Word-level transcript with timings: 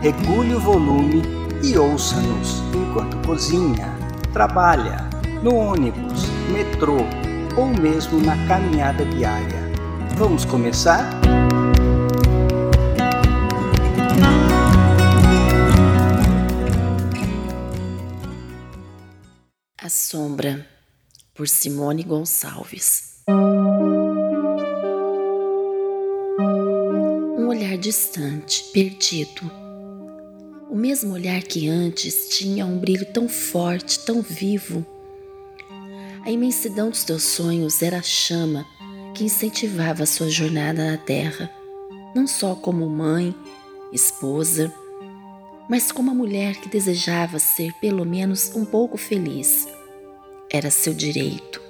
regule 0.00 0.54
o 0.54 0.60
volume 0.60 1.22
e 1.62 1.76
ouça-nos 1.76 2.62
enquanto 2.72 3.26
cozinha, 3.26 3.92
trabalha, 4.32 5.08
no 5.42 5.54
ônibus, 5.54 6.26
metrô 6.52 6.98
ou 7.56 7.66
mesmo 7.66 8.20
na 8.20 8.36
caminhada 8.46 9.04
diária. 9.04 9.58
Vamos 10.16 10.44
começar? 10.44 11.10
A 19.80 19.88
Sombra, 19.88 20.66
por 21.34 21.48
Simone 21.48 22.04
Gonçalves. 22.04 23.22
Um 27.36 27.48
olhar 27.48 27.76
distante, 27.78 28.64
perdido 28.72 29.67
o 30.68 30.76
mesmo 30.76 31.14
olhar 31.14 31.42
que 31.42 31.68
antes 31.68 32.28
tinha 32.28 32.66
um 32.66 32.78
brilho 32.78 33.06
tão 33.06 33.28
forte, 33.28 34.00
tão 34.00 34.20
vivo. 34.20 34.84
A 36.24 36.30
imensidão 36.30 36.90
dos 36.90 37.04
teus 37.04 37.22
sonhos 37.22 37.80
era 37.80 37.98
a 37.98 38.02
chama 38.02 38.66
que 39.14 39.24
incentivava 39.24 40.02
a 40.02 40.06
sua 40.06 40.28
jornada 40.28 40.90
na 40.90 40.98
Terra, 40.98 41.50
não 42.14 42.26
só 42.26 42.54
como 42.54 42.88
mãe, 42.88 43.34
esposa, 43.92 44.72
mas 45.70 45.90
como 45.90 46.10
a 46.10 46.14
mulher 46.14 46.56
que 46.56 46.68
desejava 46.68 47.38
ser 47.38 47.72
pelo 47.80 48.04
menos 48.04 48.54
um 48.54 48.64
pouco 48.64 48.98
feliz. 48.98 49.66
Era 50.50 50.70
seu 50.70 50.92
direito. 50.92 51.62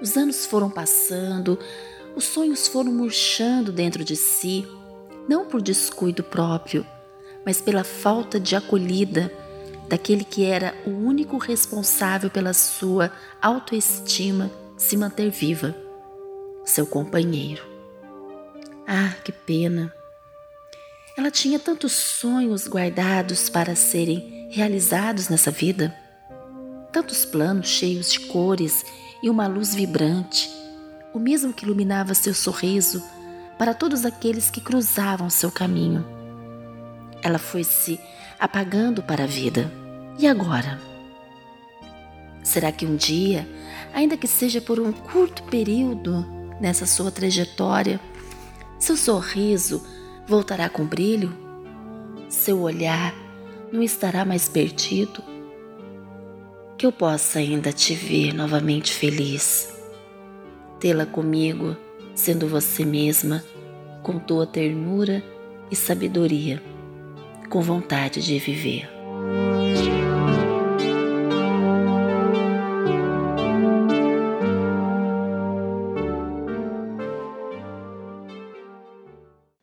Os 0.00 0.16
anos 0.16 0.46
foram 0.46 0.70
passando, 0.70 1.58
os 2.16 2.24
sonhos 2.24 2.66
foram 2.66 2.92
murchando 2.92 3.70
dentro 3.70 4.02
de 4.02 4.16
si, 4.16 4.66
não 5.28 5.46
por 5.46 5.60
descuido 5.60 6.22
próprio, 6.22 6.84
mas 7.44 7.60
pela 7.60 7.84
falta 7.84 8.40
de 8.40 8.56
acolhida 8.56 9.30
daquele 9.88 10.24
que 10.24 10.44
era 10.44 10.74
o 10.86 10.90
único 10.90 11.36
responsável 11.36 12.30
pela 12.30 12.54
sua 12.54 13.12
autoestima 13.40 14.50
se 14.76 14.96
manter 14.96 15.30
viva, 15.30 15.74
seu 16.64 16.86
companheiro. 16.86 17.62
Ah, 18.86 19.14
que 19.22 19.30
pena! 19.30 19.92
Ela 21.16 21.30
tinha 21.30 21.58
tantos 21.58 21.92
sonhos 21.92 22.66
guardados 22.66 23.48
para 23.48 23.76
serem 23.76 24.48
realizados 24.50 25.28
nessa 25.28 25.50
vida, 25.50 25.94
tantos 26.92 27.24
planos 27.24 27.68
cheios 27.68 28.10
de 28.10 28.20
cores 28.20 28.84
e 29.22 29.30
uma 29.30 29.46
luz 29.46 29.74
vibrante, 29.74 30.50
o 31.12 31.18
mesmo 31.18 31.52
que 31.52 31.64
iluminava 31.64 32.14
seu 32.14 32.34
sorriso 32.34 33.02
para 33.56 33.74
todos 33.74 34.04
aqueles 34.04 34.50
que 34.50 34.60
cruzavam 34.60 35.30
seu 35.30 35.52
caminho 35.52 36.23
ela 37.24 37.38
foi 37.38 37.64
se 37.64 37.98
apagando 38.38 39.02
para 39.02 39.24
a 39.24 39.26
vida. 39.26 39.72
E 40.18 40.26
agora? 40.26 40.78
Será 42.42 42.70
que 42.70 42.84
um 42.84 42.94
dia, 42.94 43.48
ainda 43.94 44.18
que 44.18 44.28
seja 44.28 44.60
por 44.60 44.78
um 44.78 44.92
curto 44.92 45.42
período 45.44 46.24
nessa 46.60 46.84
sua 46.84 47.10
trajetória, 47.10 47.98
seu 48.78 48.96
sorriso 48.96 49.82
voltará 50.26 50.68
com 50.68 50.84
brilho? 50.84 51.34
Seu 52.28 52.60
olhar 52.60 53.14
não 53.72 53.82
estará 53.82 54.26
mais 54.26 54.46
perdido? 54.46 55.24
Que 56.76 56.84
eu 56.84 56.92
possa 56.92 57.38
ainda 57.38 57.72
te 57.72 57.94
ver 57.94 58.34
novamente 58.34 58.92
feliz, 58.92 59.72
tê-la 60.78 61.06
comigo, 61.06 61.74
sendo 62.14 62.46
você 62.46 62.84
mesma, 62.84 63.42
com 64.02 64.18
tua 64.18 64.46
ternura 64.46 65.24
e 65.70 65.76
sabedoria 65.76 66.73
com 67.54 67.62
vontade 67.62 68.20
de 68.20 68.36
viver. 68.40 68.90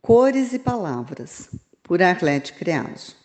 Cores 0.01 0.53
e 0.53 0.59
Palavras, 0.59 1.49
por 1.83 2.01
Arlete 2.01 2.53
Creaso. 2.53 3.17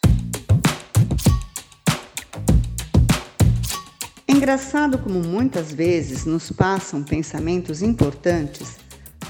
É 4.26 4.32
engraçado 4.32 4.98
como 4.98 5.20
muitas 5.20 5.72
vezes 5.72 6.24
nos 6.24 6.50
passam 6.50 7.04
pensamentos 7.04 7.82
importantes 7.82 8.78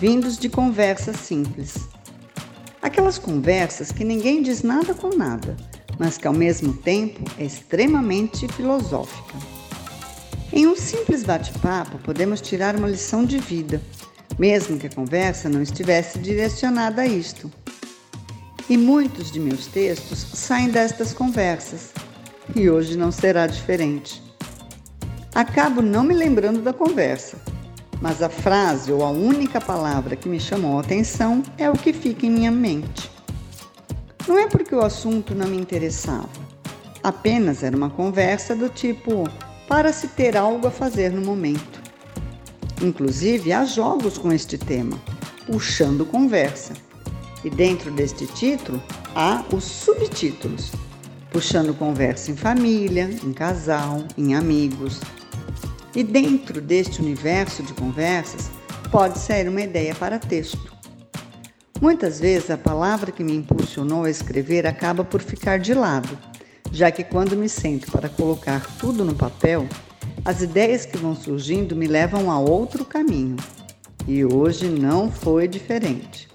vindos 0.01 0.39
de 0.39 0.49
conversas 0.49 1.17
simples 1.17 1.95
Aquelas 2.97 3.19
conversas 3.19 3.93
que 3.93 4.03
ninguém 4.03 4.43
diz 4.43 4.63
nada 4.63 4.95
com 4.95 5.15
nada, 5.15 5.55
mas 5.99 6.17
que 6.17 6.27
ao 6.27 6.33
mesmo 6.33 6.73
tempo 6.73 7.31
é 7.39 7.45
extremamente 7.45 8.49
filosófica. 8.49 9.35
Em 10.51 10.67
um 10.67 10.75
simples 10.75 11.23
bate-papo, 11.23 11.99
podemos 11.99 12.41
tirar 12.41 12.75
uma 12.75 12.89
lição 12.89 13.23
de 13.23 13.37
vida, 13.37 13.83
mesmo 14.39 14.79
que 14.79 14.87
a 14.87 14.91
conversa 14.91 15.47
não 15.47 15.61
estivesse 15.61 16.19
direcionada 16.21 17.03
a 17.03 17.07
isto. 17.07 17.53
E 18.67 18.79
muitos 18.79 19.31
de 19.31 19.41
meus 19.41 19.67
textos 19.67 20.19
saem 20.33 20.71
destas 20.71 21.13
conversas, 21.13 21.93
e 22.55 22.71
hoje 22.71 22.97
não 22.97 23.13
será 23.13 23.47
diferente. 23.47 24.23
Acabo 25.35 25.83
não 25.83 26.03
me 26.03 26.15
lembrando 26.15 26.63
da 26.63 26.73
conversa, 26.73 27.37
mas 28.01 28.23
a 28.23 28.29
frase 28.29 28.93
ou 28.93 29.05
a 29.05 29.11
única 29.11 29.61
palavra 29.61 30.17
que 30.17 30.29
me 30.29 30.39
chamou 30.39 30.79
a 30.79 30.81
atenção 30.81 31.43
é 31.57 31.71
o 31.71 31.75
que 31.75 31.93
fica 31.93 32.27
em 32.27 32.31
minha 32.31 32.51
mente. 32.51 33.11
Não 34.29 34.39
é 34.39 34.47
porque 34.47 34.75
o 34.75 34.85
assunto 34.85 35.35
não 35.35 35.47
me 35.47 35.57
interessava, 35.57 36.29
apenas 37.03 37.63
era 37.63 37.77
uma 37.77 37.91
conversa 37.91 38.55
do 38.55 38.69
tipo 38.69 39.25
para 39.69 39.93
se 39.93 40.09
ter 40.09 40.37
algo 40.37 40.67
a 40.67 40.71
fazer 40.71 41.11
no 41.11 41.21
momento. 41.23 41.81
Inclusive, 42.83 43.53
há 43.53 43.65
jogos 43.65 44.19
com 44.19 44.33
este 44.33 44.59
tema, 44.59 44.99
puxando 45.47 46.05
conversa. 46.05 46.75
E 47.45 47.51
dentro 47.51 47.91
deste 47.93 48.27
título 48.27 48.83
há 49.15 49.45
os 49.53 49.65
subtítulos, 49.65 50.73
puxando 51.31 51.73
conversa 51.75 52.31
em 52.31 52.37
família, 52.37 53.09
em 53.25 53.33
casal, 53.33 54.03
em 54.19 54.35
amigos, 54.35 55.01
e 55.97 56.05
dentro 56.05 56.61
deste 56.61 57.01
universo 57.01 57.63
de 57.63 57.73
conversas 57.73 58.51
pode 58.93 59.19
sair 59.19 59.49
uma 59.49 59.63
ideia 59.63 59.95
para 59.95 60.19
texto. 60.19 60.77
Muitas 61.81 62.21
vezes 62.21 62.51
a 62.51 62.59
palavra 62.59 63.11
que 63.11 63.25
me 63.25 63.35
impulsionou 63.35 64.05
a 64.05 64.11
escrever 64.11 64.67
acaba 64.67 65.03
por 65.03 65.23
ficar 65.23 65.59
de 65.59 65.73
lado, 65.73 66.17
já 66.71 66.91
que 66.91 67.03
quando 67.03 67.35
me 67.35 67.49
sento 67.49 67.91
para 67.91 68.11
colocar 68.11 68.67
tudo 68.79 69.07
no 69.07 69.15
papel, 69.15 69.67
as 70.23 70.43
ideias 70.43 70.85
que 70.85 70.99
vão 70.99 71.17
surgindo 71.17 71.75
me 71.75 71.87
levam 71.87 72.31
a 72.31 72.39
outro 72.39 72.85
caminho. 72.85 73.37
E 74.07 74.23
hoje 74.25 74.69
não 74.69 75.11
foi 75.11 75.49
diferente. 75.49 76.29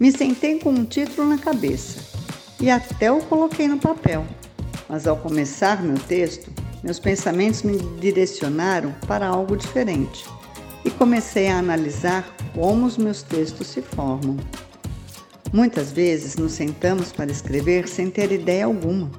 Me 0.00 0.10
sentei 0.10 0.58
com 0.58 0.70
um 0.70 0.84
título 0.84 1.28
na 1.28 1.38
cabeça 1.38 2.00
e 2.60 2.68
até 2.68 3.10
o 3.10 3.20
coloquei 3.20 3.68
no 3.68 3.78
papel, 3.78 4.26
mas 4.88 5.06
ao 5.06 5.16
começar 5.16 5.82
meu 5.82 5.96
texto, 5.96 6.50
meus 6.84 6.98
pensamentos 6.98 7.62
me 7.62 7.78
direcionaram 7.98 8.94
para 9.06 9.26
algo 9.26 9.56
diferente 9.56 10.26
e 10.84 10.90
comecei 10.90 11.48
a 11.48 11.58
analisar 11.58 12.36
como 12.54 12.84
os 12.84 12.98
meus 12.98 13.22
textos 13.22 13.68
se 13.68 13.80
formam. 13.80 14.36
Muitas 15.50 15.90
vezes 15.90 16.36
nos 16.36 16.52
sentamos 16.52 17.10
para 17.10 17.32
escrever 17.32 17.88
sem 17.88 18.10
ter 18.10 18.30
ideia 18.30 18.66
alguma, 18.66 19.10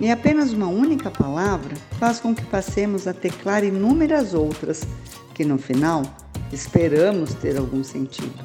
e 0.00 0.12
apenas 0.12 0.52
uma 0.52 0.68
única 0.68 1.10
palavra 1.10 1.74
faz 1.98 2.20
com 2.20 2.32
que 2.32 2.44
passemos 2.44 3.08
a 3.08 3.12
teclar 3.12 3.64
inúmeras 3.64 4.32
outras 4.32 4.84
que 5.34 5.44
no 5.44 5.58
final 5.58 6.02
esperamos 6.52 7.34
ter 7.34 7.58
algum 7.58 7.82
sentido. 7.82 8.44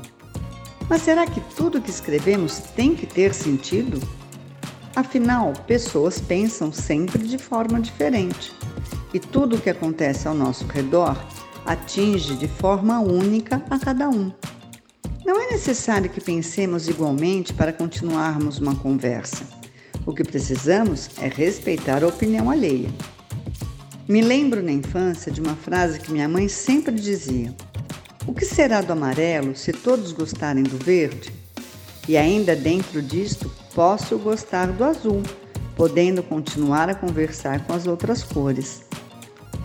Mas 0.90 1.04
será 1.04 1.28
que 1.28 1.42
tudo 1.56 1.80
que 1.80 1.92
escrevemos 1.92 2.58
tem 2.76 2.96
que 2.96 3.06
ter 3.06 3.36
sentido? 3.36 4.02
Afinal, 4.98 5.54
pessoas 5.68 6.20
pensam 6.20 6.72
sempre 6.72 7.20
de 7.28 7.38
forma 7.38 7.80
diferente 7.80 8.52
e 9.14 9.20
tudo 9.20 9.56
o 9.56 9.62
que 9.62 9.70
acontece 9.70 10.28
ao 10.28 10.34
nosso 10.34 10.66
redor 10.66 11.16
atinge 11.64 12.36
de 12.36 12.48
forma 12.48 13.00
única 13.00 13.64
a 13.70 13.78
cada 13.78 14.10
um. 14.10 14.32
Não 15.24 15.40
é 15.40 15.52
necessário 15.52 16.10
que 16.10 16.20
pensemos 16.20 16.88
igualmente 16.88 17.54
para 17.54 17.72
continuarmos 17.72 18.58
uma 18.58 18.76
conversa. 18.76 19.48
O 20.04 20.16
que 20.16 20.24
precisamos 20.24 21.12
é 21.22 21.28
respeitar 21.28 22.04
a 22.04 22.08
opinião 22.08 22.50
alheia. 22.50 22.90
Me 24.10 24.24
lembro 24.24 24.64
na 24.64 24.72
infância 24.72 25.32
de 25.32 25.40
uma 25.40 25.56
frase 25.56 26.00
que 26.00 26.12
minha 26.12 26.28
mãe 26.28 26.48
sempre 26.48 26.96
dizia: 26.96 27.56
O 28.26 28.34
que 28.34 28.46
será 28.46 28.82
do 28.82 28.94
amarelo 28.94 29.56
se 29.56 29.72
todos 29.72 30.12
gostarem 30.12 30.64
do 30.64 30.78
verde? 30.80 31.32
E 32.08 32.16
ainda 32.16 32.56
dentro 32.56 33.02
disto, 33.02 33.52
posso 33.76 34.18
gostar 34.18 34.68
do 34.68 34.84
azul, 34.84 35.22
podendo 35.76 36.24
continuar 36.24 36.90
a 36.90 36.96
conversar 36.96 37.66
com 37.66 37.74
as 37.74 37.86
outras 37.86 38.24
cores. 38.24 38.82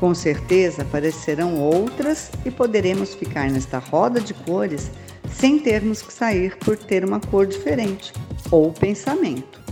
Com 0.01 0.15
certeza 0.15 0.83
aparecerão 0.83 1.61
outras 1.61 2.31
e 2.45 2.51
poderemos 2.51 3.15
ficar 3.15 3.49
nesta 3.49 3.79
roda 3.79 4.21
de 4.21 4.35
cores 4.35 4.91
sem 5.31 5.59
termos 5.59 6.03
que 6.03 6.13
sair 6.13 6.57
por 6.59 6.77
ter 6.77 7.05
uma 7.05 7.21
cor 7.21 7.47
diferente 7.47 8.13
ou 8.51 8.73
pensamento. 8.73 9.63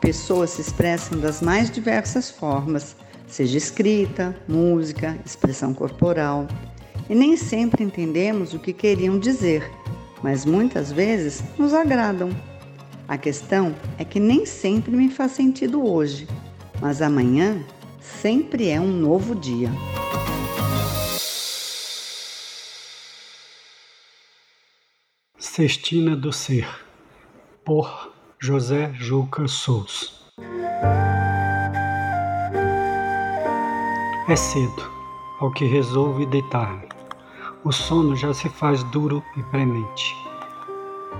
Pessoas 0.00 0.50
se 0.50 0.60
expressam 0.60 1.18
das 1.18 1.40
mais 1.40 1.70
diversas 1.70 2.30
formas, 2.30 2.94
seja 3.26 3.58
escrita, 3.58 4.36
música, 4.46 5.18
expressão 5.24 5.74
corporal, 5.74 6.46
e 7.08 7.14
nem 7.14 7.36
sempre 7.36 7.82
entendemos 7.82 8.52
o 8.52 8.58
que 8.58 8.72
queriam 8.72 9.18
dizer, 9.18 9.68
mas 10.22 10.44
muitas 10.44 10.92
vezes 10.92 11.42
nos 11.58 11.74
agradam. 11.74 12.30
A 13.06 13.16
questão 13.16 13.74
é 13.98 14.04
que 14.04 14.20
nem 14.20 14.44
sempre 14.44 14.94
me 14.94 15.08
faz 15.08 15.32
sentido 15.32 15.86
hoje, 15.86 16.28
mas 16.80 17.00
amanhã 17.00 17.64
sempre 18.00 18.68
é 18.68 18.80
um 18.80 18.92
novo 18.92 19.34
dia. 19.34 19.70
Cestina 25.38 26.14
do 26.14 26.32
Ser, 26.32 26.68
por 27.64 28.12
José 28.40 28.92
Juca 28.94 29.48
Souza. 29.48 30.18
É 34.28 34.36
cedo, 34.36 34.92
ao 35.40 35.50
que 35.50 35.64
resolvo 35.64 36.26
deitar-me. 36.26 36.97
O 37.64 37.72
sono 37.72 38.14
já 38.14 38.32
se 38.32 38.48
faz 38.48 38.84
duro 38.84 39.22
e 39.36 39.42
premente. 39.42 40.16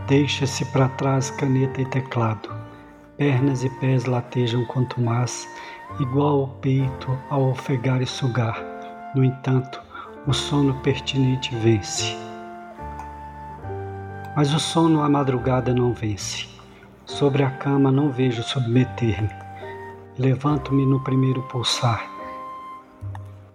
Deixa-se 0.07 0.65
para 0.67 0.89
trás 0.91 1.31
caneta 1.33 1.83
e 1.83 1.85
teclado. 1.85 2.49
Pernas 3.17 3.65
e 3.65 3.71
pés 3.81 4.05
latejam 4.05 4.65
quanto 4.67 5.01
mais 5.01 5.49
igual 5.99 6.43
ao 6.43 6.49
peito 6.61 7.19
ao 7.29 7.51
ofegar 7.51 8.01
e 8.01 8.07
sugar. 8.07 8.63
No 9.17 9.25
entanto, 9.25 9.81
o 10.29 10.33
sono 10.33 10.75
pertinente 10.81 11.55
vence. 11.57 12.17
Mas 14.37 14.55
o 14.55 14.61
sono 14.61 15.03
à 15.03 15.09
madrugada 15.09 15.75
não 15.75 15.93
vence. 15.93 16.49
Sobre 17.05 17.43
a 17.43 17.51
cama 17.51 17.91
não 17.91 18.13
vejo 18.13 18.45
submeter-me. 18.45 19.31
Levanto-me 20.17 20.87
no 20.87 21.03
primeiro 21.03 21.43
pulsar, 21.45 22.09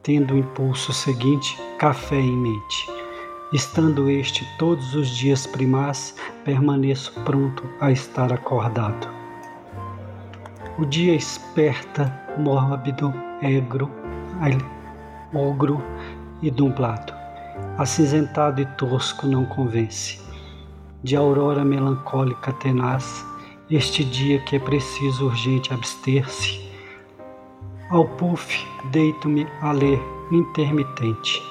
tendo 0.02 0.34
o 0.34 0.38
impulso 0.38 0.92
seguinte 0.92 1.58
café 1.84 2.18
em 2.18 2.38
mente. 2.38 2.90
Estando 3.52 4.10
este 4.10 4.48
todos 4.58 4.96
os 4.96 5.10
dias 5.10 5.46
primaz, 5.46 6.16
permaneço 6.46 7.12
pronto 7.26 7.62
a 7.82 7.92
estar 7.92 8.32
acordado. 8.32 9.06
O 10.80 10.86
dia 10.86 11.14
esperta, 11.14 12.10
mórbido, 12.38 13.14
egro, 13.42 13.92
ogro 15.34 15.84
e 16.42 16.50
dublado. 16.50 17.14
Acinzentado 17.78 18.62
e 18.62 18.66
tosco 18.78 19.28
não 19.28 19.44
convence. 19.44 20.22
De 21.04 21.18
aurora 21.18 21.66
melancólica 21.66 22.54
tenaz, 22.54 23.26
este 23.70 24.06
dia 24.06 24.40
que 24.46 24.56
é 24.56 24.60
preciso 24.60 25.26
urgente 25.26 25.74
abster-se. 25.74 26.62
Ao 27.90 28.06
puff, 28.06 28.66
deito-me 28.90 29.46
a 29.62 29.74
ler 29.74 30.02
intermitente 30.32 31.44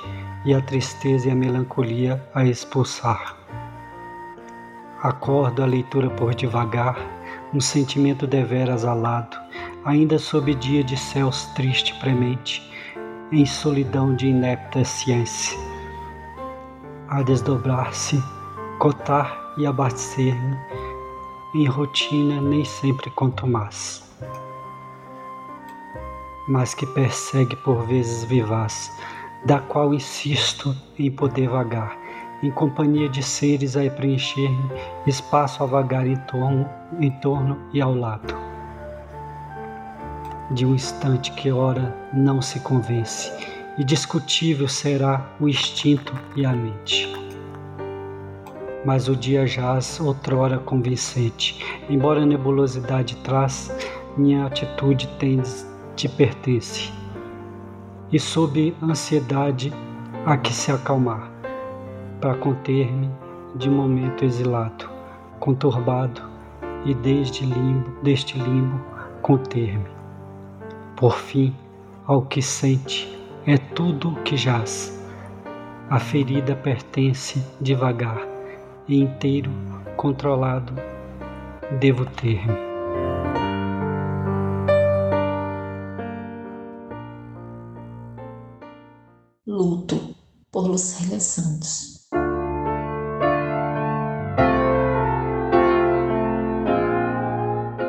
e 0.44 0.54
a 0.54 0.60
tristeza 0.60 1.28
e 1.28 1.30
a 1.30 1.34
melancolia 1.34 2.22
a 2.34 2.44
expulsar. 2.44 3.36
Acordo 5.02 5.62
a 5.62 5.66
leitura 5.66 6.08
por 6.10 6.34
devagar, 6.34 6.96
um 7.52 7.60
sentimento 7.60 8.26
deveras 8.26 8.84
alado, 8.84 9.36
ainda 9.84 10.18
sob 10.18 10.54
dia 10.54 10.82
de 10.84 10.96
céus 10.96 11.46
triste 11.54 11.94
premente, 12.00 12.62
em 13.32 13.44
solidão 13.44 14.14
de 14.14 14.28
inepta 14.28 14.84
ciência. 14.84 15.58
A 17.08 17.22
desdobrar-se, 17.22 18.22
cotar 18.78 19.54
e 19.58 19.66
abastecer-me, 19.66 20.56
em 21.54 21.66
rotina 21.66 22.40
nem 22.40 22.64
sempre 22.64 23.12
mais. 23.46 24.02
Mas 26.48 26.74
que 26.74 26.86
persegue 26.86 27.56
por 27.56 27.86
vezes 27.86 28.24
vivaz, 28.24 28.90
da 29.44 29.58
qual 29.58 29.92
insisto 29.92 30.74
em 30.98 31.10
poder 31.10 31.48
vagar, 31.48 31.96
em 32.42 32.50
companhia 32.50 33.08
de 33.08 33.22
seres 33.22 33.76
a 33.76 33.88
preencher-me, 33.90 34.70
espaço 35.06 35.62
a 35.62 35.66
vagar 35.66 36.06
em 36.06 36.16
torno, 36.16 36.68
em 37.00 37.10
torno 37.20 37.58
e 37.72 37.80
ao 37.80 37.94
lado. 37.94 38.34
De 40.52 40.66
um 40.66 40.74
instante 40.74 41.32
que 41.32 41.50
ora 41.50 41.94
não 42.12 42.40
se 42.40 42.60
convence, 42.60 43.32
e 43.78 43.84
discutível 43.84 44.68
será 44.68 45.26
o 45.40 45.48
instinto 45.48 46.14
e 46.36 46.44
a 46.44 46.52
mente. 46.52 47.10
Mas 48.84 49.08
o 49.08 49.16
dia 49.16 49.46
jaz 49.46 49.98
outrora 50.00 50.58
convincente, 50.58 51.64
embora 51.88 52.22
a 52.22 52.26
nebulosidade 52.26 53.16
traz, 53.18 53.74
minha 54.16 54.44
atitude 54.44 55.08
tens, 55.18 55.66
te 55.96 56.08
pertence 56.08 56.92
e 58.12 58.20
sob 58.20 58.74
ansiedade 58.82 59.72
a 60.26 60.36
que 60.36 60.52
se 60.52 60.70
acalmar, 60.70 61.30
para 62.20 62.34
conter-me 62.34 63.10
de 63.56 63.70
momento 63.70 64.24
exilado, 64.24 64.88
conturbado 65.40 66.22
e 66.84 66.94
desde 66.94 67.44
limbo, 67.44 67.90
deste 68.02 68.38
limbo 68.38 68.80
conter-me. 69.22 69.90
Por 70.96 71.16
fim, 71.16 71.54
ao 72.06 72.22
que 72.22 72.42
sente 72.42 73.18
é 73.46 73.56
tudo 73.56 74.10
o 74.10 74.22
que 74.22 74.36
jaz. 74.36 75.00
A 75.90 75.98
ferida 75.98 76.54
pertence 76.54 77.44
devagar 77.60 78.22
e 78.88 79.00
inteiro 79.00 79.50
controlado 79.96 80.72
devo 81.80 82.04
ter-me. 82.06 82.71
Luto, 89.44 90.14
por 90.52 90.68
Lucélia 90.68 91.18
Santos. 91.18 92.06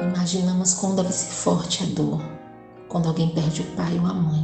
Imaginamos 0.02 0.74
quando 0.74 0.96
deve 0.96 1.12
ser 1.14 1.30
forte 1.32 1.84
a 1.84 1.86
dor, 1.94 2.20
quando 2.90 3.08
alguém 3.08 3.36
perde 3.36 3.62
o 3.62 3.76
pai 3.76 4.00
ou 4.00 4.06
a 4.08 4.14
mãe, 4.16 4.44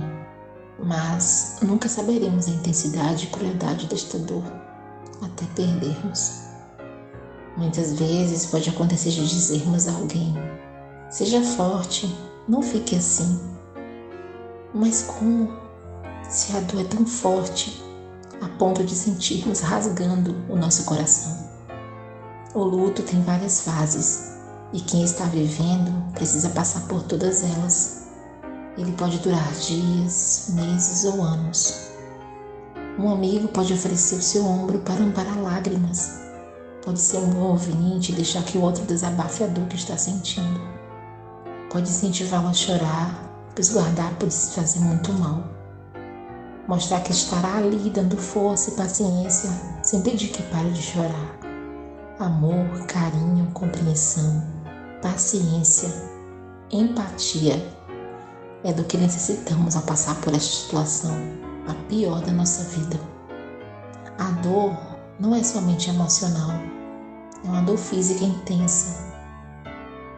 mas 0.85 1.57
nunca 1.63 1.89
saberemos 1.89 2.47
a 2.47 2.51
intensidade 2.51 3.25
e 3.25 3.29
crueldade 3.31 3.87
desta 3.87 4.19
dor 4.19 4.43
até 5.19 5.47
perdermos. 5.55 6.43
Muitas 7.57 7.97
vezes 7.97 8.45
pode 8.45 8.69
acontecer 8.69 9.09
de 9.09 9.27
dizermos 9.27 9.87
a 9.87 9.93
alguém: 9.93 10.35
seja 11.09 11.41
forte, 11.41 12.15
não 12.47 12.61
fique 12.61 12.95
assim. 12.95 13.49
Mas 14.75 15.01
como 15.01 15.68
se 16.29 16.55
a 16.55 16.59
dor 16.59 16.81
é 16.81 16.83
tão 16.83 17.05
forte 17.07 17.83
a 18.39 18.47
ponto 18.59 18.83
de 18.83 18.93
sentirmos 18.93 19.61
rasgando 19.61 20.35
o 20.47 20.55
nosso 20.55 20.83
coração. 20.85 21.49
O 22.53 22.63
luto 22.63 23.01
tem 23.01 23.21
várias 23.23 23.61
fases 23.61 24.33
e 24.71 24.79
quem 24.79 25.03
está 25.03 25.25
vivendo 25.25 26.13
precisa 26.13 26.49
passar 26.49 26.81
por 26.87 27.01
todas 27.03 27.43
elas. 27.43 28.07
Ele 28.77 28.91
pode 28.91 29.17
durar 29.17 29.51
dias, 29.53 30.51
meses 30.53 31.03
ou 31.03 31.21
anos. 31.21 31.89
Um 32.99 33.11
amigo 33.11 33.47
pode 33.47 33.73
oferecer 33.73 34.15
o 34.15 34.21
seu 34.21 34.45
ombro 34.45 34.79
para 34.79 35.03
amparar 35.03 35.41
lágrimas. 35.41 36.19
Pode 36.85 36.99
ser 36.99 37.17
um 37.17 37.29
bom 37.31 37.51
ouvinte 37.51 38.11
e 38.11 38.15
deixar 38.15 38.43
que 38.43 38.57
o 38.57 38.61
outro 38.61 38.85
desabafe 38.85 39.43
a 39.43 39.47
dor 39.47 39.65
que 39.65 39.75
está 39.75 39.97
sentindo. 39.97 40.61
Pode 41.71 41.89
incentivá-lo 41.89 42.49
a 42.49 42.53
chorar, 42.53 43.49
pois 43.55 43.69
guardar 43.69 44.13
pode 44.15 44.33
se 44.33 44.51
fazer 44.51 44.79
muito 44.79 45.11
mal 45.13 45.58
mostrar 46.69 47.01
que 47.01 47.11
estará 47.11 47.57
ali 47.57 47.89
dando 47.89 48.15
força 48.15 48.69
e 48.69 48.75
paciência, 48.75 49.49
sem 49.81 50.03
pedir 50.03 50.27
que 50.27 50.43
pare 50.43 50.69
de 50.69 50.83
chorar. 50.83 51.39
Amor, 52.19 52.85
carinho, 52.85 53.49
compreensão, 53.55 54.43
paciência, 55.01 55.89
empatia 56.71 57.59
é 58.63 58.71
do 58.71 58.83
que 58.83 58.97
necessitamos 58.97 59.75
ao 59.75 59.81
passar 59.81 60.21
por 60.21 60.31
esta 60.31 60.57
situação, 60.57 61.15
a 61.67 61.73
pior 61.89 62.21
da 62.21 62.31
nossa 62.31 62.63
vida. 62.65 62.99
A 64.19 64.29
dor 64.43 64.77
não 65.19 65.33
é 65.33 65.41
somente 65.41 65.89
emocional, 65.89 66.51
é 67.43 67.47
uma 67.47 67.63
dor 67.63 67.77
física 67.77 68.23
intensa. 68.23 69.09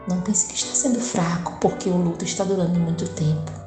Não 0.06 0.20
pense 0.20 0.48
que 0.48 0.54
está 0.54 0.74
sendo 0.74 1.00
fraco 1.00 1.56
porque 1.62 1.88
o 1.88 1.96
luto 1.96 2.26
está 2.26 2.44
durando 2.44 2.78
muito 2.78 3.08
tempo. 3.08 3.61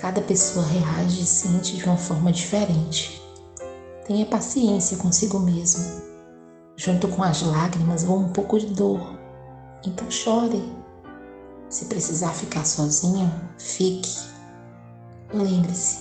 Cada 0.00 0.22
pessoa 0.22 0.64
reage 0.64 1.20
e 1.20 1.26
sente 1.26 1.76
de 1.76 1.84
uma 1.84 1.96
forma 1.98 2.32
diferente. 2.32 3.20
Tenha 4.06 4.24
paciência 4.24 4.96
consigo 4.96 5.38
mesmo. 5.38 6.00
Junto 6.74 7.06
com 7.08 7.22
as 7.22 7.42
lágrimas 7.42 8.02
vão 8.02 8.16
um 8.16 8.32
pouco 8.32 8.58
de 8.58 8.68
dor. 8.68 9.18
Então 9.84 10.10
chore. 10.10 10.72
Se 11.68 11.84
precisar 11.84 12.30
ficar 12.30 12.64
sozinho, 12.64 13.30
fique. 13.58 14.18
Lembre-se, 15.34 15.98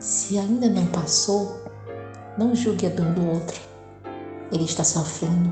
se 0.00 0.38
ainda 0.38 0.70
não 0.70 0.86
passou, 0.86 1.60
não 2.38 2.54
julgue 2.54 2.86
a 2.86 2.90
dor 2.90 3.12
do 3.12 3.28
outro. 3.28 3.60
Ele 4.50 4.64
está 4.64 4.82
sofrendo 4.82 5.50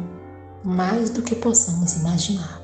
mais 0.65 1.11
do 1.11 1.21
que 1.21 1.35
possamos 1.35 1.97
imaginar. 1.97 2.64